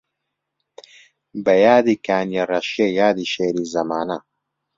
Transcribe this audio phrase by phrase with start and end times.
[1.43, 4.17] بە یادی کانیەڕەشیە یادی شێری زەمانە